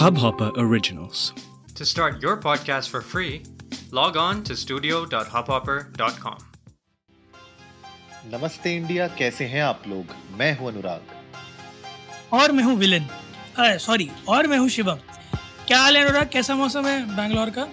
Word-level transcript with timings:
Hubhopper 0.00 0.50
Originals. 0.56 1.32
To 1.78 1.84
start 1.84 2.22
your 2.22 2.36
podcast 2.36 2.88
for 2.88 3.00
free, 3.02 3.42
log 3.98 4.16
on 4.16 4.38
to 4.48 4.54
studio.hubhopper.com. 4.60 6.38
नमस्ते 8.34 8.74
India 8.76 9.08
कैसे 9.18 9.44
हैं 9.44 9.62
आप 9.62 9.82
लोग? 9.88 10.14
मैं 10.38 10.58
हूँ 10.58 10.68
अनुराग। 10.68 11.02
और 12.32 12.52
मैं 12.52 12.64
हूँ 12.64 12.76
विलन। 12.76 13.06
सॉरी 13.58 14.10
और 14.28 14.46
मैं 14.46 14.58
हूँ 14.58 14.68
शिवम। 14.68 14.98
क्या 15.66 15.80
हाल 15.80 15.96
है 15.96 16.04
अनुराग? 16.04 16.28
कैसा 16.32 16.54
मौसम 16.54 16.86
है 16.86 17.16
बैंगलोर 17.16 17.50
का? 17.50 17.64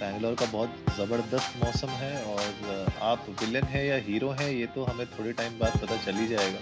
बैंगलोर 0.00 0.34
का 0.34 0.46
बहुत 0.46 0.96
ज़बरदस्त 0.98 1.64
मौसम 1.64 1.88
है 1.88 2.24
और 2.24 2.92
आप 3.02 3.26
विलन 3.42 3.64
हैं 3.64 3.84
या 3.84 3.96
हीरो 4.08 4.30
हैं 4.40 4.50
ये 4.50 4.66
तो 4.66 4.84
हमें 4.84 5.06
थोड़े 5.06 5.32
टाइम 5.32 5.58
बाद 5.58 5.80
पता 5.82 5.96
चल 5.96 6.14
ही 6.14 6.26
जाएगा। 6.26 6.60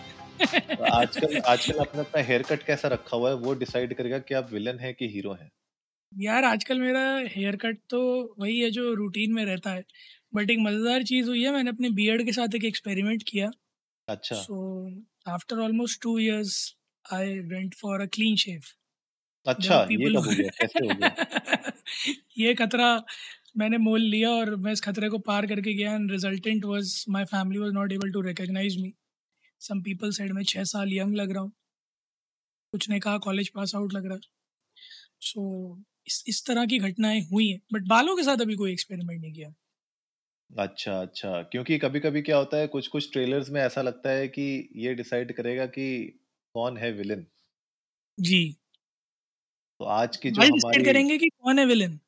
आजकल 0.90 1.36
आजकल 1.46 1.78
अपना 1.80 2.02
अपना 2.02 2.22
हेयर 2.22 2.42
कट 2.44 2.62
कैसा 2.64 2.88
रखा 2.88 3.16
हुआ 3.16 3.30
है? 3.30 3.34
वो 3.36 3.54
डिसाइड 3.56 3.94
करेगा 3.94 4.18
कि 4.20 4.34
आप 4.34 4.52
विलन 4.52 4.78
हैं 4.78 4.94
कि 4.94 5.08
हीरो 5.08 5.32
हैं। 5.34 5.50
यार 6.12 6.44
आजकल 6.44 6.80
मेरा 6.80 7.00
हेयर 7.28 7.56
कट 7.56 7.78
तो 7.90 8.00
वही 8.40 8.58
है 8.60 8.70
जो 8.70 8.92
रूटीन 8.94 9.32
में 9.34 9.44
रहता 9.44 9.70
है। 9.70 9.84
बट 10.34 10.50
एक 10.50 10.58
मज़ेदार 10.60 11.02
चीज़ 11.04 11.28
हुई 11.28 11.42
है 11.44 11.52
मैंने 11.52 11.70
अपने 11.70 11.90
बियर्ड 11.92 12.24
के 12.26 12.32
साथ 12.32 12.54
एक 12.54 12.64
एक्सपेरिमेंट 12.64 13.22
किया। 13.28 13.50
अच्छा। 14.08 14.36
So 14.36 14.58
after 15.28 15.58
almost 15.60 16.02
two 16.02 16.18
years 16.18 16.56
I 17.04 17.38
went 17.50 17.74
for 17.76 18.00
a 18.00 18.06
clean 18.14 18.36
shave 18.38 18.62
अच्छा 19.46 19.76
ये 19.92 20.10
कब 20.10 20.26
हो 20.26 20.34
गया? 20.34 20.50
कैसे 20.50 20.78
हो 20.80 20.94
गया? 20.94 21.10
ये 22.38 22.54
खतरा 22.54 22.88
मैंने 23.58 23.78
मोल 23.78 24.00
लिया 24.02 24.30
और 24.30 24.54
मैं 24.58 24.72
इस 24.72 24.80
खतरे 24.80 25.08
को 25.08 25.18
पार 25.20 25.46
करके 25.46 25.74
गया 25.74 25.94
and 25.94 26.10
resultant 26.12 26.64
was 26.64 27.04
my 27.08 27.24
family 27.26 27.58
was 27.60 27.72
not 27.74 27.92
able 27.92 28.12
to 28.12 28.20
recognise 28.22 28.76
me 28.82 28.92
some 29.60 29.80
people 29.82 30.10
side 30.12 30.32
में 30.32 30.42
छः 30.44 30.64
साल 30.66 30.92
यंग 30.92 31.16
लग 31.16 31.30
रहा 31.30 31.42
हूँ। 31.42 31.52
कुछ 32.72 32.88
ने 32.90 32.98
कहा 33.00 33.18
कॉलेज 33.18 33.48
पास 33.48 33.74
आउट 33.74 33.92
लग 33.94 34.06
रहा 34.06 34.14
है। 34.14 34.20
सो 35.22 35.42
इस 36.06 36.22
इस 36.28 36.44
तरह 36.46 36.66
की 36.66 36.78
घटनाएँ 36.80 37.20
हुई 37.32 37.48
हैं 37.48 37.60
बट 37.72 37.86
बालों 37.88 38.16
के 38.16 38.22
साथ 38.22 38.40
अभी 38.40 38.56
कोई 38.56 38.72
एक्सपेरिमेंट 38.72 39.20
नहीं 39.20 39.32
किया। 39.32 39.52
अच्छा 40.50 41.00
अच्छा। 41.02 41.30
क्योंकि 41.42 41.78
कभी 41.78 42.00
कभी 42.00 42.22
क्या 42.22 42.36
होता 42.36 42.56
है 42.56 42.66
कुछ 42.66 42.86
कुछ 42.88 43.10
ट्रेलर्स 43.12 43.50
में 43.50 43.60
ऐसा 43.60 43.82
लगता 43.82 44.10
है 44.10 44.28
कि 44.28 44.42
ये 44.76 44.94
डिसाइड 44.94 45.32
करेगा 45.36 45.66
कि 45.68 45.86
कौन 46.54 46.76
है 46.76 46.92
विलन 46.92 47.26
जी। 48.18 48.40
तो 49.80 49.84
आज 49.90 50.16
की 50.16 50.30
जो 50.30 50.42
हमारी 50.42 50.82
करेंगे 50.84 51.18
कि 51.18 51.28
कौन 51.28 51.58
है 51.58 51.64
विलन 51.66 51.98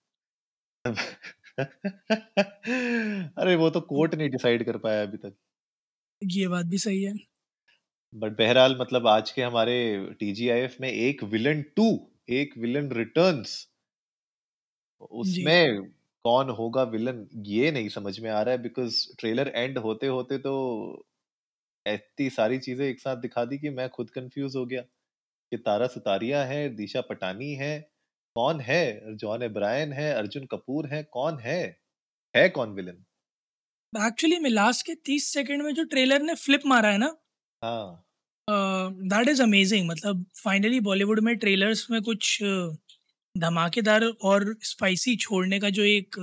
अरे 3.38 3.54
वो 3.56 3.70
तो 3.70 3.80
कोर्ट 3.82 4.14
नहीं 4.14 4.28
डिसाइड 4.30 4.64
कर 4.66 4.76
पाया 4.78 5.02
अभी 5.02 5.16
तक। 5.16 5.34
ये 6.22 6.48
बात 6.48 6.66
भी 6.66 6.78
सही 6.78 7.02
है। 7.02 7.12
बट 8.12 8.36
बहरहाल 8.38 8.76
मतलब 8.80 9.06
आज 9.06 9.30
के 9.30 9.42
हमारे 9.42 9.74
टीजीआईएफ 10.20 10.76
में 10.80 10.88
Ek 10.88 11.22
villain 11.32 11.62
two 11.76 11.86
Ek 12.32 12.56
villain 12.58 12.90
returns 12.92 13.56
उसमें 15.10 15.82
कौन 16.24 16.50
होगा 16.50 16.82
विलन 16.84 17.26
ये 17.46 17.70
नहीं 17.72 17.88
समझ 17.88 18.18
में 18.20 18.30
आ 18.30 18.40
रहा 18.42 18.54
है 18.54 18.62
बिकॉज़ 18.62 18.96
ट्रेलर 19.18 19.48
एंड 19.48 19.78
होते 19.78 20.06
होते 20.08 20.38
तो 20.38 20.54
इतनी 21.86 22.28
सारी 22.30 22.58
चीज़ें 22.58 22.86
एक 22.86 23.00
साथ 23.00 23.16
दिखा 23.16 23.44
दी 23.44 23.58
कि 23.58 23.70
मैं 23.70 23.88
खुद 23.90 24.10
कंफ्यूज 24.10 24.56
हो 24.56 24.64
गया। 24.66 24.82
कि 25.52 25.58
तारा 25.58 25.86
सुतारिया 25.86 26.44
है 26.44 26.68
दिशा 26.76 27.00
पटानी 27.00 27.52
है 27.54 27.78
कौन 28.36 28.60
है? 28.60 29.16
जॉन 29.16 29.42
एब्रायन 29.42 29.92
है 29.92 30.12
अर्जुन 30.14 30.46
कपूर 30.46 30.86
है 30.88 31.02
कौन 31.12 31.38
है? 31.40 31.62
है 32.34 32.48
कौन 32.50 32.72
विलन 32.74 33.04
एक्चुअली 33.92 34.38
में 34.38 34.48
लास्ट 34.50 34.86
के 34.86 34.94
तीस 35.04 35.32
सेकंड 35.32 35.62
में 35.62 35.72
जो 35.74 35.84
ट्रेलर 35.84 36.22
ने 36.22 36.34
फ्लिप 36.34 36.62
मारा 36.66 36.88
है 36.88 36.98
ना 36.98 37.14
दैट 37.62 39.28
इज़ 39.28 39.42
अमेजिंग 39.42 39.88
मतलब 39.88 40.24
फाइनली 40.44 40.80
बॉलीवुड 40.80 41.20
में 41.20 41.36
ट्रेलर्स 41.36 41.86
में 41.90 42.00
कुछ 42.02 42.38
धमाकेदार 43.34 44.04
और 44.04 44.54
स्पाइसी 44.62 45.16
छोड़ने 45.16 45.60
का 45.60 45.70
जो 45.70 45.84
एक 45.84 46.16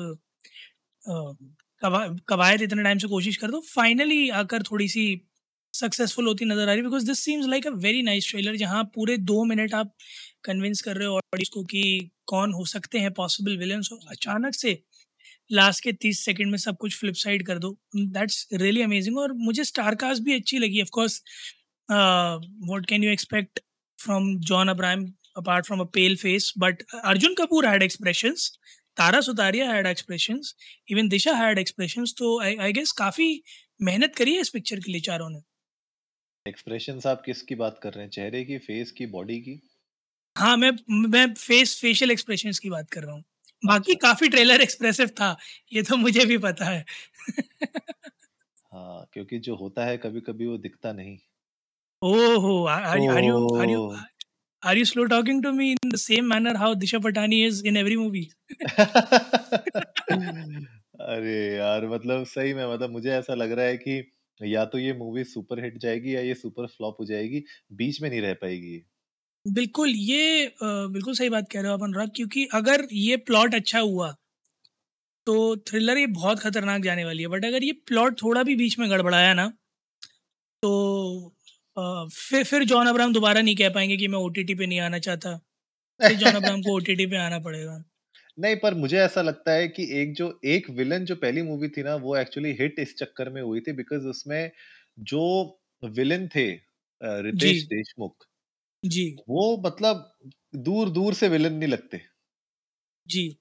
कवा 1.82 2.06
कवायद 2.28 2.62
इतने 2.62 2.84
टाइम 2.84 2.98
से 2.98 3.08
कोशिश 3.08 3.38
कर 3.38 3.52
दो 3.52 3.60
फाइनली 3.68 4.30
आकर 4.42 4.64
थोड़ी 4.64 4.88
सी 4.88 5.06
सक्सेसफुल 5.74 6.28
होती 6.28 6.46
नज़र 6.46 6.70
आ 6.70 6.74
रही 6.74 6.82
because 6.82 7.06
this 7.06 7.20
seems 7.20 7.48
like 7.48 7.68
a 7.68 7.72
very 7.80 8.02
nice 8.02 8.30
trailer 8.30 8.56
जहाँ 8.56 8.84
पूरे 8.96 9.18
दो 9.32 9.44
मिनट 9.44 9.74
आप 9.74 9.94
कन्विंस 10.44 10.82
कर 10.82 10.98
रहे 10.98 11.08
हो 11.08 11.16
ऑडियंस 11.16 11.50
को 11.54 11.64
कि 11.64 11.84
कौन 12.28 12.54
हो 12.54 12.66
सकते 12.66 13.00
हैं 13.00 13.14
पॉसिबल 13.14 13.58
विलन्स 13.58 13.92
और 13.94 14.00
अचानक 14.12 14.56
से 14.56 14.74
लास्ट 15.50 15.84
के 15.84 15.92
तीस 15.94 16.24
सेकंड 16.26 16.52
में 16.52 16.58
सब 16.60 16.78
कुछ 16.82 17.00
फ्लिप 17.00 17.16
साइड 17.16 17.46
कर 17.48 17.60
दो। 17.60 17.78
दैट्स 17.98 18.48
रियली 18.54 18.82
अमेजिंग 18.82 19.18
और 19.20 19.34
मुझे 19.40 19.64
स्टार 19.66 19.96
कास्ट 20.04 20.24
भी 20.24 20.36
अच्छी 20.36 20.60
लगी 20.60 20.82
of 20.82 20.90
course 20.94 21.22
what 21.90 22.86
can 22.86 23.04
you 23.04 23.12
expect 23.12 23.60
from 24.00 24.36
John 24.50 24.68
Abraham 24.70 25.06
apart 25.38 25.66
from 25.66 25.80
a 25.82 25.86
pale 25.94 26.16
face 26.18 26.54
but 26.60 26.84
Arjun 27.06 27.34
Kapoor 27.36 27.68
had 27.68 27.84
expressions 27.84 28.52
Tara 28.98 29.22
Sutaria 29.22 29.72
had 29.72 29.88
expressions 29.88 30.54
even 30.90 31.10
Disha 31.10 31.34
had 31.36 31.60
expressions 31.60 32.14
तो 32.18 32.40
I 32.42 32.56
I 32.58 32.74
guess 32.74 32.92
काफ़ी 32.98 33.30
मेहनत 33.82 34.16
करी 34.18 34.34
है 34.36 34.42
इस 34.42 34.50
picture 34.50 34.80
के 34.80 34.92
लिए 34.92 35.02
चारों 35.02 35.30
ने। 35.30 35.40
एक्सप्रेशंस 36.46 37.06
आप 37.08 37.22
किसकी 37.26 37.56
बात 37.56 37.80
कर 37.84 37.94
रहे 37.94 38.04
हैं? 38.04 38.10
चेहरे 38.12 38.44
की 38.46 38.58
फेस 38.68 38.92
की 38.94 39.06
बॉडी 39.16 39.40
की? 39.42 39.60
हाँ 40.36 40.56
मैं 40.58 40.72
मैं 41.10 41.26
फेस 41.36 41.80
फेशियल 41.82 42.12
एक्सप्रेशंस 42.12 42.60
की 42.60 42.70
बात 42.70 42.90
कर 42.92 43.04
रहा 43.04 43.14
हूँ। 43.16 43.24
बाकी 43.66 43.96
काफ़ी 43.96 44.30
ट्रेलर 44.30 44.62
एक्सप्रेसिव 44.62 45.08
था 45.08 45.38
ये 45.74 45.82
तो 45.82 45.98
मुझे 45.98 46.26
भी 46.26 46.38
पता 46.38 46.66
है 46.66 46.86
हाँ 48.74 49.10
क्योंकि 49.14 49.40
जो 49.40 49.56
होता 49.56 49.86
है 49.86 49.98
कभी 49.98 50.22
कभी 50.22 50.46
वो 50.46 50.58
दिखता 50.58 50.92
नहीं 50.92 51.18
Oh, 52.06 52.68
are, 52.68 52.82
are 52.82 53.00
you 53.00 53.12
are 53.12 53.24
you 53.24 53.58
are 53.58 53.70
you 53.70 53.82
O 53.82 53.96
are 54.64 54.76
you 54.76 54.86
slow 54.86 55.08
talking 55.08 55.42
to 55.42 55.52
me 55.52 55.72
in 55.72 55.90
the 55.90 55.98
same 55.98 56.28
manner 56.28 56.58
how 56.58 56.74
Disha 56.74 57.00
Patani 57.00 57.46
is 57.48 57.62
in 57.62 57.78
every 57.78 57.96
movie? 57.96 58.32
अरे 61.02 61.56
यार 61.56 61.88
मतलब 61.88 62.24
सही 62.24 62.54
में 62.54 62.74
मतलब 62.74 62.90
मुझे 62.90 63.12
ऐसा 63.12 63.34
लग 63.34 63.52
रहा 63.52 63.66
है 63.66 63.78
कि 63.78 64.12
या 64.44 64.66
तो 64.66 64.78
ये 64.78 64.94
मूवी 64.94 65.24
सुपर 65.24 65.64
हिट 65.64 65.78
जाएगी 65.78 66.16
या 66.16 66.22
ये 66.22 66.34
सुपर 66.34 66.68
फ्लॉप 66.68 66.98
हो 67.00 67.06
जाएगी 67.06 67.44
बीच 67.74 68.02
में 68.02 68.10
नहीं 68.10 68.22
रह 68.22 68.34
पाएगी 68.34 68.74
ये। 68.74 68.84
बिल्कुल 69.46 69.90
ये 69.98 70.46
अ, 70.46 70.52
बिल्कुल 70.90 71.14
सही 71.16 71.30
बात 71.30 71.48
कह 71.52 71.62
रहे 71.62 71.70
हो 71.70 71.74
आप 71.74 71.84
अनुराग 71.84 72.10
क्योंकि 72.16 72.46
अगर 72.54 72.88
ये 72.94 73.18
प्लॉट 73.26 73.56
अच्छा 73.56 73.80
हुआ 73.82 74.14
तो 75.28 75.34
थ्रिलर 75.68 75.98
ये 75.98 76.06
बहुत 76.10 76.40
खतरनाक 76.40 76.82
जाने 76.84 77.06
वाली 77.06 77.22
है 77.22 77.28
बट 77.30 77.46
अगर 77.46 77.64
ये 77.64 77.72
प्लॉट 77.88 78.22
थोड़ा 78.22 78.44
भी 78.44 78.56
बीच 78.58 78.78
में 78.80 78.90
गड़बड़ाया 78.90 79.34
ना 79.36 79.52
तो 80.64 80.72
अ, 81.78 81.82
फिर 82.12 82.44
फिर 82.46 82.64
जॉन 82.66 82.88
अब्राहम 82.88 83.14
दोबारा 83.14 83.42
नहीं 83.42 83.56
कह 83.56 83.70
पाएँगे 83.72 83.98
कि 83.98 84.08
मैं 84.08 84.20
ओटीटी 84.20 84.56
पे 84.56 84.66
नहीं 84.68 84.80
आना 84.82 85.00
चाहता। 85.00 85.36
फिर 86.00 86.18
जॉन 86.18 86.36
अब्राहम 86.36 86.62
को 86.64 86.76
ओटीटी 86.76 87.06
पे 87.08 87.18
आना 87.20 87.40
पड़ेगा। 87.42 87.84
नहीं 88.38 88.56
पर 88.58 88.74
मुझे 88.76 88.98
ऐसा 89.00 89.22
लगता 89.22 89.52
है 89.52 89.68
कि 89.70 89.84
एक 89.94 90.14
जो 90.16 90.28
एक 90.48 90.70
विलन 90.72 91.06
जो 91.06 91.16
पहली 91.16 91.42
मूवी 91.42 91.68
थी 91.70 91.84
ना 91.84 91.96
वो 91.98 92.16
एक्चुअली 92.18 92.52
हिट 92.54 92.80
इस 92.80 92.96
चक्कर 92.98 93.30
में 93.30 93.42
हुई 93.42 93.60
थी 93.62 93.74
बिकॉज़ 93.74 94.08
उसमें 94.08 94.52
जो 95.06 95.22
विलन 95.84 96.28
थे 96.28 96.50
अ, 96.52 96.60
जी। 97.34 97.52
रितेश 97.52 97.66
देशमुख 97.66 98.26
जी। 98.84 99.20
वो 99.30 99.46
मतलब 99.62 100.12
दूर 100.60 100.90
दूर 100.92 101.14
से 101.16 101.28
विलन 101.30 101.54
नहीं 101.56 101.70
लगते। 101.70 102.02
जी। 103.08 103.40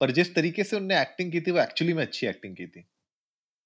पर 0.00 0.10
जिस 0.12 0.34
तरीके 0.34 0.64
से 0.64 0.76
उनने 0.76 1.00
एक्टिंग 1.00 1.32
की 1.32 1.40
थी 1.40 1.50
वो 1.50 1.60
एक्चुअली 1.60 1.92
में 1.92 2.02
अच्छी 2.02 2.26
एक्टिंग 2.26 2.56
की 2.56 2.66
थी। 2.68 2.88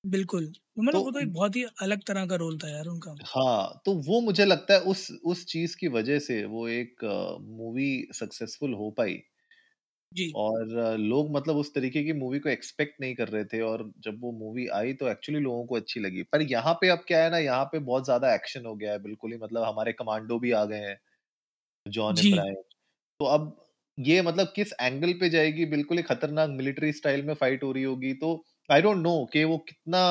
बिल्कुल। 0.05 0.45
मतलब 0.79 0.93
तो 0.93 1.01
वो 1.01 1.11
तो 1.13 1.21
एक 1.21 1.33
बहुत 1.33 1.57
ही 1.57 1.63
अलग 1.83 2.03
तरह 2.07 2.27
का 2.27 2.35
रोल 2.37 2.59
था 2.59 2.69
यार 2.69 2.87
उनका। 2.89 3.17
हाँ 3.23 3.83
तो 3.87 3.93
वो 4.03 4.21
मुझे 4.21 4.45
लगता 4.45 4.75
है 4.75 4.81
उस 4.83 5.07
उस 5.25 5.45
चीज़ 5.47 5.77
की 5.77 5.89
वजह 5.91 6.19
से 6.21 6.45
वो 6.47 6.67
एक 6.71 7.05
मूवी 7.43 7.91
सक्सेसफुल 8.15 8.75
हो 8.75 8.91
पाई। 8.93 9.23
जी। 10.13 10.37
और 10.37 10.97
लोग 10.99 11.31
मतलब 11.31 11.57
उस 11.57 11.73
तरीके 11.75 12.03
की 12.05 12.13
मूवी 12.13 12.39
को 12.39 12.49
एक्सपेक्ट 12.49 13.01
नहीं 13.01 13.15
कर 13.15 13.29
रहे 13.29 13.45
थे 13.45 13.61
और 13.63 13.83
जब 13.99 14.21
वो 14.21 14.31
मूवी 14.35 14.67
आई 14.75 14.93
तो 14.95 15.09
एक्चुअली 15.09 15.41
लोगों 15.41 15.65
को 15.67 15.77
अच्छी 15.77 16.01
लगी। 16.01 16.23
पर 16.25 16.43
यहाँ 16.45 16.75
पे 16.75 16.89
अब 16.89 17.05
क्या 17.09 17.23
है 17.25 17.31
ना 17.31 17.39
यहाँ 17.39 17.65
पे 17.65 17.79
बहुत 17.81 18.05
ज़्यादा 18.05 18.35
एक्शन 18.35 18.67
हो 18.67 18.75
गया 18.77 18.93
है 18.93 18.99
बिल्कुल 19.03 19.33
ही 19.33 19.39
मतलब 19.39 19.65
हमारे 19.65 19.93
कमांडो 19.93 20.39
भी 20.39 20.51
आ 20.53 20.65
गए 20.65 20.79
हैं। 20.81 20.99
जॉन 21.87 22.19
जी। 22.19 22.33
इब्राहिम 22.33 22.55
तो 23.21 23.25
अब 23.27 23.57
ये 23.99 24.21
मतलब 24.23 24.53
किस 24.57 24.73
एंगल 24.81 25.13
पे 25.21 25.29
जाएगी? 25.31 25.65
बिल्कुल 25.67 25.97
ही 25.97 26.03
खतरनाक 26.05 26.51
मिलिट्री 26.51 26.93
स्टाइल 26.95 27.23
में 27.25 27.35
फाइट 27.37 27.63
हो 27.65 27.73
रही 27.73 27.83
होगी। 27.85 28.13
तो 28.15 28.45
आई 28.71 28.83
डोंट 28.83 28.99
नो 28.99 29.15
कि 29.33 29.45
वो 29.45 29.59
कितना 29.61 30.03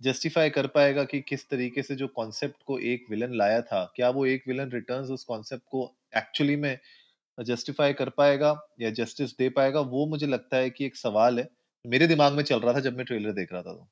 जस्टिफाई 0.00 0.50
कर 0.50 0.66
पाएगा 0.68 1.04
कि 1.06 1.20
किस 1.22 1.48
तरीके 1.50 1.82
से 1.82 1.94
जो 1.96 2.08
कॉन्सेप्ट 2.16 2.62
को 2.66 2.78
एक 2.86 3.06
विलन 3.10 3.34
लाया 3.36 3.60
था 3.62 3.84
क्या 3.96 4.10
वो 4.12 4.26
एक 4.26 4.44
विलन 4.48 4.70
रिटर्न्स 4.72 5.10
उस 5.10 5.24
कॉन्सेप्ट 5.24 5.64
को 5.70 5.90
एक्चुअली 6.16 6.56
में 6.58 6.78
जस्टिफाई 7.38 7.92
कर 7.94 8.08
पाएगा 8.18 8.56
या 8.80 8.90
जस्टिस 8.92 9.36
दे 9.38 9.48
पाएगा? 9.52 9.80
वो 9.82 10.06
मुझे 10.08 10.26
लगता 10.28 10.56
है 10.58 10.70
कि 10.70 10.86
एक 10.86 10.96
सवाल 10.98 11.38
है। 11.38 11.48
मेरे 11.84 12.06
दिमाग 12.08 12.32
में 12.34 12.44
चल 12.44 12.60
रहा 12.60 12.74
था 12.74 12.80
जब 12.82 12.96
मैं 12.96 13.06
ट्रेलर 13.06 13.32
देख 13.34 13.52
रहा 13.52 13.62
था 13.62 13.74
तो। 13.74 13.88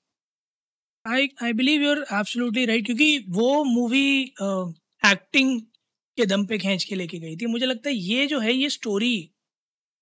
I 1.04 1.28
I 1.42 1.52
believe 1.52 1.82
you're 1.82 1.98
absolutely 2.12 2.64
right 2.66 2.84
क्योंकि 2.86 3.18
वो 3.30 3.62
मूवी 3.66 4.02
एक्टिंग 5.02 5.60
के 6.20 6.26
दम 6.26 6.46
पे 6.46 6.58
खींच 6.58 6.84
के 6.84 6.94
लेके 6.96 7.18
गई 7.20 7.36
थी। 7.36 7.46
मुझे 7.48 7.66
लगता 7.66 7.90
है 7.90 7.96
ये 7.96 8.26
जो 8.26 8.40
है, 8.40 8.52
ये 8.54 8.70
स्टोरी 8.70 9.16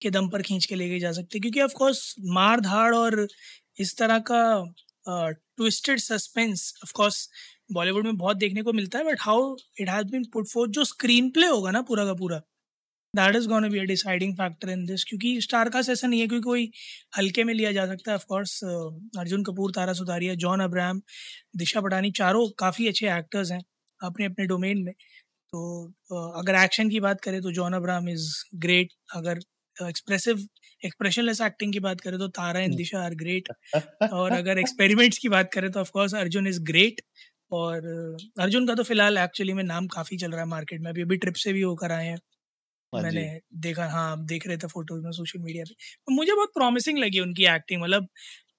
के 0.02 0.10
दम 0.10 0.28
पर 0.30 0.42
खींच 0.42 0.66
के 0.66 0.74
लेके 0.74 0.98
जा 1.00 1.12
सकती 1.12 1.38
है, 1.38 1.40
क्योंकि 1.40 1.60
ऑफ़ 1.62 1.72
कोर्स 1.74 2.14
मार 2.32 2.60
धाड़ 2.62 2.94
और 2.96 3.26
इस 3.80 3.96
तरह 3.98 4.18
का 4.30 4.42
twisted 5.06 5.98
suspense 6.00 6.72
of 6.84 6.92
course 6.96 7.28
Bollywood 7.72 8.04
में 8.06 8.16
बहुत 8.16 8.36
देखने 8.36 8.62
को 8.62 8.72
मिलता 8.72 8.98
है 8.98 9.04
but 9.04 9.20
how 9.20 9.54
it 9.80 9.88
has 9.88 10.06
been 10.12 10.24
put 10.32 10.48
forth 10.48 10.72
जो 10.72 10.84
स्क्रीन 10.84 11.30
प्ले 11.30 11.46
होगा 11.46 11.70
ना 11.70 11.82
पूरा 11.88 12.04
का 12.06 12.14
पूरा 12.14 12.38
that 13.14 13.36
is 13.36 13.48
gonna 13.48 13.68
be 13.68 13.78
a 13.78 13.82
deciding 13.84 14.34
factor 14.36 14.70
in 14.70 14.84
this 14.86 15.04
क्योंकि 15.04 15.40
स्टार 15.42 15.68
कास्ट 15.70 15.90
ऐसा 15.90 16.06
नहीं 16.08 16.20
है 16.20 16.26
क्योंकि 16.28 16.44
कोई 16.44 16.70
हल्के 17.18 17.44
में 17.44 17.54
लिया 17.54 17.72
जा 17.72 17.86
सकता 17.86 18.10
है। 18.10 18.16
ऑफ़ 18.16 18.24
कोर्स 18.28 18.60
अर्जुन 18.64 19.44
कपूर, 19.44 19.72
तारा 19.72 19.92
सुधारिया 19.94 20.34
जॉन 20.36 20.60
अब्राहम, 20.62 21.02
दिशा 21.56 21.80
पटानी 21.80 22.10
चारों 22.12 22.48
काफ़ी 22.58 22.88
अच्छे 22.88 23.08
एक्टर्स 23.18 23.52
हैं 23.52 23.62
अपने 24.00 24.26
अपने 24.26 24.46
डोमेन 24.46 24.82
में। 24.84 24.92
तो 25.52 26.20
अगर 26.38 26.54
एक्शन 26.56 26.88
की 26.90 27.00
बात 27.00 27.20
करें 27.20 27.40
तो 27.42 27.52
जॉन 27.52 27.72
अब्राहम 27.74 28.08
इज़ 28.08 28.28
ग्रेट। 28.56 28.92
अगर 29.16 29.38
एक्सप्रेसिव 29.76 30.46
एक्सप्रेशनलेस 30.82 31.40
एक्टिंग 31.40 31.72
की 31.72 31.80
बात 31.80 32.00
करें 32.00 32.18
तो 32.18 32.28
Tara 32.38 32.60
and 32.60 32.76
Disha 32.76 33.02
are 33.04 33.14
great. 33.16 33.48
और 34.12 34.32
अगर 34.34 34.58
एक्सपेरिमेंट्स 34.58 35.18
की 35.18 35.28
बात 35.28 35.50
करें 35.54 35.70
तो 35.72 35.80
of 35.80 35.90
course 35.92 36.14
Arjun 36.16 36.46
is 36.48 36.60
great. 36.64 37.00
और 37.52 37.86
अर्जुन 38.40 38.66
का 38.66 38.74
तो 38.74 38.82
फ़िलहाल 38.84 39.18
एक्चुअली 39.18 39.52
में 39.54 39.62
नाम 39.64 39.86
काफ़ी 39.88 40.16
चल 40.18 40.30
रहा 40.32 40.40
है 40.40 40.46
मार्केट 40.48 40.80
में। 40.82 40.90
अभी 40.90 41.02
अभी 41.02 41.16
ट्रिप 41.18 41.34
से 41.38 41.52
भी 41.52 41.60
होकर 41.62 41.92
आए 41.92 42.06
हैं। 42.06 42.18
हाँ 42.92 43.02
मैंने 43.02 43.22
जी। 43.22 43.28
देखा 43.60 43.86
हाँ 43.90 44.24
देख 44.26 44.46
रहे 44.48 44.56
थे 44.58 44.66
फ़ोटोज़ 44.68 45.02
में 45.04 45.10
सोशल 45.12 45.40
मीडिया 45.40 45.64
पे। 45.64 45.74
तो 45.74 46.14
मुझे 46.14 46.34
बहुत 46.34 46.50
प्रॉमिसिंग 46.54 46.98
लगी 46.98 47.20
उनकी 47.20 47.44
एक्टिंग। 47.48 47.82
मतलब 47.82 48.08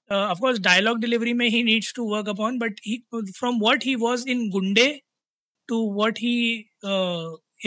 ऑफ़ 0.09 0.39
कोर्स 0.41 0.59
डायलॉग 0.61 0.99
डिलीवरी 0.99 1.33
में 1.35 1.47
he 1.49 1.63
needs 1.63 1.93
to 1.95 2.05
work 2.11 2.29
upon 2.29 2.59
but 2.59 2.79
he 2.87 2.97
from 3.15 3.59
what 3.61 3.85
he 3.85 3.95
was 3.97 4.25
in 4.29 4.49
Gunday 4.51 4.87
to 5.69 5.81
what 5.95 6.19
he 6.19 6.33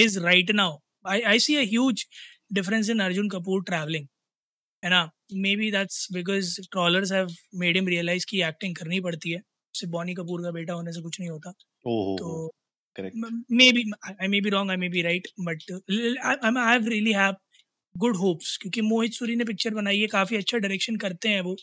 is 0.05 0.19
right 0.21 0.51
now 0.51 0.79
I 1.07 1.21
I 1.33 1.39
see 1.47 1.57
a 1.57 1.63
huge 1.71 2.05
difference 2.53 2.91
in 2.91 3.01
Arjun 3.01 3.29
Kapoor 3.29 3.63
travelling 3.63 4.07
है 4.83 4.91
ना? 4.91 5.03
May 5.35 5.55
be 5.57 5.71
that's 5.71 6.07
because 6.13 6.61
trollers 6.73 7.13
have 7.13 7.29
made 7.55 7.77
him 7.77 7.89
realise 7.89 8.27
कि 8.31 8.43
acting 8.45 8.77
करनी 8.77 9.01
पड़ती 9.01 9.31
है। 9.31 9.41
सिर्फ़ 9.75 9.93
Bonnie 9.93 10.15
Kapoor 10.15 10.43
का 10.43 10.51
बेटा 10.51 10.75
होने 10.75 10.93
से 10.93 11.03
कुछ 11.03 11.21
नहीं 11.21 11.31
होता। 11.31 11.53
ओहो 11.87 12.17
तो 12.19 12.51
maybe 13.61 13.83
I 14.09 14.13
I 14.27 14.29
be 14.29 14.51
wrong, 14.51 14.71
I 14.71 14.77
may 14.77 14.89
be 14.89 15.03
right, 15.07 15.27
but 15.47 15.65
uh, 15.73 15.79
l- 15.91 16.19
I, 16.25 16.35
I'm- 16.43 16.59
I 16.65 16.73
have 16.73 16.87
really 16.87 17.15
have 17.19 17.37
good 17.95 18.17
hopes 18.17 18.57
क्योंकि 18.63 18.81
मोहित 18.81 19.13
सूरी 19.13 19.37
ने 19.37 19.45
पिक्चर 19.45 19.75
बनाई 19.75 20.01
है 20.01 20.07
काफ़ी 20.07 20.37
अच्छा 20.37 20.59
डायरेक्शन 20.59 20.97
करते 20.97 21.29
हैं 21.29 21.41
वो। 21.41 21.57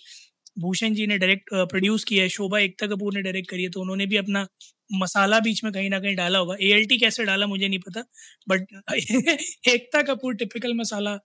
भूषण 0.60 0.94
जी 0.94 1.08
ने 1.08 1.18
डायरेक्ट 1.18 1.50
प्रोड्यूस 1.54 2.04
किया 2.06 2.24
है, 2.24 2.30
शोभा 2.30 2.60
एकता 2.60 2.88
कपूर 2.88 3.14
ने 3.16 3.22
डायरेक्ट 3.22 3.50
करी 3.50 3.64
है 3.64 3.70
तो 3.70 3.82
उन्होंने 3.82 4.06
भी 4.08 4.18
अपना 4.18 4.48
मसाला 4.94 5.40
बीच 5.40 5.64
में 5.64 5.72
कहीं 5.74 5.90
ना 5.90 6.00
कहीं 6.00 6.16
डाला 6.16 6.40
होगा। 6.40 6.56
ए 6.62 6.86
कैसे 7.00 7.26
डाला 7.26 7.48
मुझे 7.48 7.68
नहीं 7.68 7.80
पता 7.80 8.04
बट 8.50 8.68
एकता 9.70 10.02
कपूर 10.04 10.36
टिपिकल 10.36 10.74
मसाला 10.76 11.16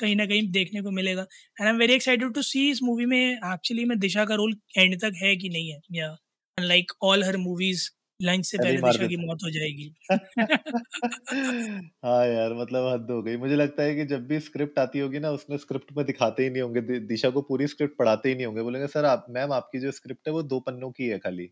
कहीं 0.00 0.16
ना 0.16 0.26
कहीं 0.26 0.50
देखने 0.52 0.82
को 0.82 0.90
मिलेगा। 0.92 1.22
And 1.22 1.66
I 1.66 1.72
am 1.72 1.78
very 1.78 1.94
excited 1.94 2.34
to 2.34 2.42
see 2.44 2.68
इस 2.70 2.82
मूवी 2.82 3.06
में 3.06 3.20
एक्चुअली 3.20 3.84
में 3.86 3.98
दिशा 4.00 4.24
का 4.24 4.34
रोल 4.34 4.56
एंड 4.78 4.96
तक 5.02 5.12
है 5.22 5.34
कि 5.36 5.48
नहीं 5.50 5.70
है। 5.70 5.80
या 5.94 6.16
like 6.58 6.92
all 7.04 7.24
her 7.24 7.36
movies 7.38 7.88
launch 8.24 8.46
से 8.46 8.58
पहले 8.58 8.82
दिशा 8.82 9.06
की 9.06 9.16
मौत 9.16 9.38
हो 9.44 9.50
जाएगी। 9.50 9.94
हाँ 12.04 12.26
यार 12.26 12.54
मतलब 12.54 12.86
हद 12.92 13.10
हो 13.10 13.22
गई। 13.22 13.36
मुझे 13.36 13.56
लगता 13.56 13.82
है 13.82 13.94
कि 13.94 14.04
जब 14.04 14.26
भी 14.26 14.40
स्क्रिप्ट 14.40 14.78
आती 14.78 14.98
होगी 14.98 15.18
ना 15.18 15.30
उसमें 15.30 15.56
स्क्रिप्ट 15.56 15.92
में 15.96 16.06
दिखाते 16.06 16.42
ही 16.42 16.50
नहीं 16.50 16.62
होंगे। 16.62 16.80
दि- 16.80 17.02
दिशा 17.02 17.30
को 17.30 17.42
पूरी 17.42 17.66
स्क्रिप्ट 17.66 17.96
पढ़ाते 17.98 18.28
ही 18.28 18.34
नहीं 18.34 18.46
होंगे। 18.46 18.62
बोलेंगे 18.62 18.88
सर 18.88 19.04
आप 19.04 19.26
मैम 19.30 19.52
आपकी 19.52 19.80
जो 19.80 19.90
स्क्रिप्ट 19.90 20.28
है 20.28 20.32
वो 20.34 20.42
दो 20.42 20.60
पन्नों 20.60 20.90
की 20.90 21.04
है 21.04 21.18
खाली। 21.18 21.46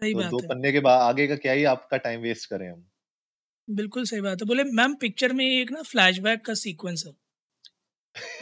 सही 0.00 0.14
तो 0.14 0.24
दो 0.24 0.38
बात 0.38 0.42
है। 0.42 0.48
पन्ने 0.48 0.72
के 0.72 0.80
बाद 0.80 1.00
आगे 1.00 1.26
का 1.26 1.36
क्या 1.36 1.52
ही 1.52 1.64
आपका 1.64 1.96
टाइम 1.96 2.20
वेस्ट 2.20 2.50
करें 2.50 2.72
हम? 2.72 2.88
बिल्कुल 3.70 4.04
सही 4.04 4.20
बात 4.20 4.42
है। 4.42 4.46
बोले 4.46 4.64
मैम 4.64 4.94
पिक्चर 4.94 5.32
में 5.32 5.46
एक 5.60 5.72
ना 5.72 5.82
फ्लैशबैक 5.82 6.44
का 6.44 6.54
सीक्वेंस 6.54 7.04
है। 7.06 7.12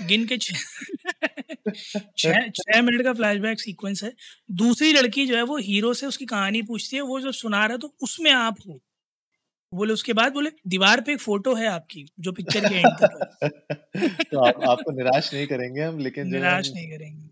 गिन 0.07 0.27
के 0.27 0.37
छः 0.37 0.57
छः 2.19 2.49
छः 2.55 2.83
मिनट 2.83 3.03
का 3.05 3.13
फ्लैशबैक 3.13 3.61
सीक्वेंस 3.61 4.03
है। 4.05 4.13
दूसरी 4.55 4.93
लड़की 4.93 5.27
जो 5.27 5.37
है 5.37 5.43
वो 5.45 5.57
हीरो 5.59 5.95
से 5.95 6.07
उसकी 6.07 6.27
कहानी 6.27 6.63
पूछती 6.63 6.97
है 6.97 7.03
वो 7.03 7.21
जब 7.21 7.33
सुना 7.35 7.65
रहा 7.67 7.73
है 7.73 7.79
तो 7.79 7.95
उसमें 8.03 8.31
आप 8.33 8.59
हो। 8.69 8.81
बोले 9.73 9.93
उसके 9.95 10.13
बाद 10.13 10.33
बोले 10.33 10.51
दीवार 10.69 11.01
पे 11.01 11.13
एक 11.13 11.21
फ़ोटो 11.21 11.55
है 11.55 11.67
आपकी 11.69 12.07
जो 12.21 12.33
पिक्चर 12.33 12.65
के 12.65 12.75
एंड 12.75 12.95
तक 12.95 13.13
तो 14.33 14.39
आप 14.41 14.61
आपको 14.69 14.93
निराश 14.93 15.33
नहीं 15.35 15.47
करेंगे 15.47 15.83
हम 15.83 15.99
लेकिन 16.01 16.29
निराश 16.29 16.73
नहीं 16.75 16.89
करेंगे। 16.91 17.29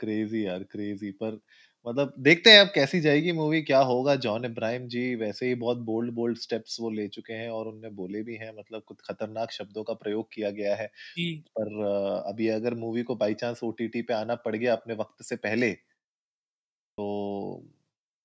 क्रेजी 0.00 0.46
यार 0.46 0.62
क्रेजी 0.64 1.10
पर 1.12 1.40
मतलब 1.88 2.12
देखते 2.20 2.50
हैं 2.50 2.60
अब 2.60 2.68
कैसी 2.74 3.00
जाएगी 3.00 3.32
मूवी 3.32 3.60
क्या 3.62 3.80
होगा। 3.84 4.14
जॉन 4.18 4.44
इब्राहिम 4.44 4.86
जी 4.88 5.14
वैसे 5.16 5.46
ही 5.46 5.54
बहुत 5.56 5.78
बोल्ड 5.84 6.12
बोल्ड 6.14 6.38
स्टेप्स 6.38 6.76
वो 6.80 6.90
ले 6.92 7.06
चुके 7.10 7.32
हैं 7.34 7.48
और 7.50 7.68
उनने 7.68 7.90
बोले 7.94 8.22
भी 8.22 8.36
हैं 8.36 8.52
मतलब 8.54 8.82
कुछ 8.84 9.00
खतरनाक 9.04 9.50
शब्दों 9.52 9.84
का 9.84 9.94
प्रयोग 9.96 10.28
किया 10.32 10.50
गया 10.52 10.74
है। 10.76 10.86
जी। 11.08 11.44
पर 11.56 11.84
अ, 11.86 12.28
अभी 12.28 12.48
अगर 12.50 12.74
मूवी 12.76 13.02
को 13.04 13.16
बाई 13.16 13.34
चांस 13.36 13.64
ओटीटी 13.64 14.02
पे 14.04 14.14
आना 14.14 14.34
पड़ 14.40 14.56
गया 14.56 14.74
अपने 14.74 14.94
वक्त 14.96 15.24
से 15.24 15.36
पहले 15.38 15.76
तो 16.98 17.04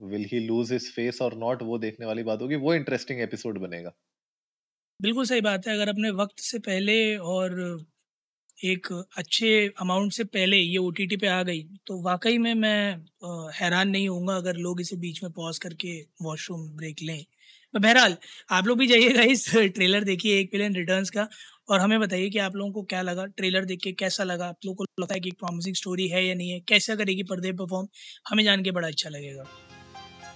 will 0.00 0.24
he 0.26 0.40
lose 0.40 0.72
his 0.72 0.90
face 0.92 1.20
और 1.22 1.34
नॉट 1.38 1.62
वो 1.64 1.78
देखने 1.80 2.06
वाली 2.06 2.22
बात 2.24 2.42
होगी। 2.42 2.56
वो 2.58 2.74
इंटरेस्टिंग 2.74 3.20
एपिसोड 3.22 3.58
बनेगा। 3.60 3.94
बिल्कुल 5.00 5.24
सही 5.26 5.40
बात 5.40 5.66
है। 5.66 5.72
अगर 5.74 5.88
अपने 5.88 6.10
वक्त 6.14 6.40
से 6.42 6.58
पहले 6.60 6.94
और 7.28 7.52
एक 8.58 8.86
अच्छे 9.18 9.48
अमाउंट 9.80 10.12
से 10.12 10.24
पहले 10.24 10.56
ये 10.56 10.76
ओटीटी 10.78 11.16
पे 11.16 11.26
आ 11.26 11.42
गई 11.42 11.62
तो 11.86 12.00
वाकई 12.02 12.38
में 12.38 12.52
मैं 12.54 13.50
हैरान 13.54 13.88
नहीं 13.88 14.08
होऊँगा 14.08 14.36
अगर 14.36 14.56
लोग 14.56 14.80
इसे 14.80 14.96
बीच 14.96 15.22
में 15.22 15.32
पॉज 15.32 15.58
करके 15.58 16.00
वॉशरूम 16.22 16.68
ब्रेक 16.76 17.02
लें। 17.02 17.24
तो 17.74 17.80
बहरहाल, 17.80 18.16
आप 18.50 18.66
लोग 18.66 18.78
भी 18.78 18.86
जाइएगा 18.86 19.22
इस 19.24 19.48
ट्रेलर 19.54 20.04
देखिए, 20.04 20.38
एक 20.40 20.50
मिलियन 20.54 20.74
रिटर्न्स 20.74 21.10
का, 21.10 21.28
और 21.68 21.80
हमें 21.80 21.98
बताइए 22.00 22.30
कि 22.30 22.38
आप 22.38 22.56
लोगों 22.56 22.72
को 22.72 22.82
क्या 22.84 23.02
लगा 23.02 23.24
ट्रेलर 23.26 23.64
देख 23.64 23.80
के, 23.84 23.92
कैसा 23.94 24.24
लगा? 24.24 24.46
आप 24.46 24.58
लोगों 24.66 24.76
को 24.76 25.02
लगता 25.02 25.14
है 25.14 25.20
कि 25.20 25.28
एक 25.28 25.38
प्रॉमिसिंग 25.38 25.74
स्टोरी 25.76 26.08
है 26.08 26.24
या 26.26 26.34
नहीं 26.34 26.50
है? 26.50 26.60
कैसा 26.60 26.94
करेगी 26.96 27.22
पर्दे 27.24 27.52
परफॉर्म 27.52 27.88
हमें 28.28 28.44
जान 28.44 28.62
के 28.64 28.70
बड़ा 28.70 28.88
अच्छा 28.88 29.10
लगेगा। 29.10 29.44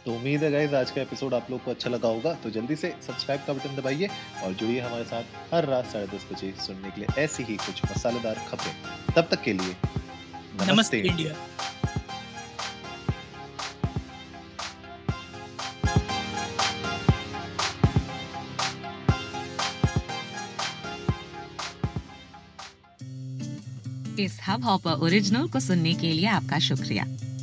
तो 0.05 0.13
उम्मीद 0.15 0.43
है 0.43 0.51
गाइज़ 0.51 0.75
आज 0.75 0.91
का 0.91 1.01
एपिसोड 1.03 1.35
आप 1.35 1.51
लोग 1.51 1.63
को 1.65 1.71
अच्छा 1.71 1.91
लगा 1.91 2.09
होगा। 2.09 2.33
तो 2.43 2.51
जल्दी 2.51 2.77
से 2.77 2.93
सब्सक्राइब 3.07 3.41
का 3.47 3.53
बटन 3.53 3.77
दबाइए 3.77 4.09
और 4.45 4.53
जुड़िए 4.55 4.81
हमारे 4.81 5.05
साथ 5.05 5.55
हर 5.55 5.67
रात 5.67 5.87
साढ़े 5.87 6.07
दस 6.07 6.27
बजे 6.33 6.53
सुनने 6.67 6.91
के 6.91 7.01
लिए 7.01 7.23
ऐसी 7.25 7.43
ही 7.43 7.57
कुछ 7.57 7.85
मसालेदार 7.85 8.45
खबरें। 8.49 9.15
तब 9.15 9.29
तक 9.31 9.43
के 9.43 9.53
लिए 9.53 9.77
नमस्ते। 9.77 10.73
नमस्ते 10.73 10.99
इंडिया। 11.01 11.35
इस 24.19 24.41
हब 24.47 24.65
हॉपर 24.65 25.05
ओरिजिनल 25.05 25.49
को 25.49 25.61
सुनने 25.61 25.95
के 25.95 26.13
लिए 26.13 26.27
आपका 26.29 26.59
शुक्रिया। 26.59 27.05